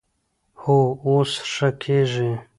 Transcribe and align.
هو، 0.61 0.77
اوس 1.05 1.31
ښه 1.51 1.69
کیږي 1.81 2.31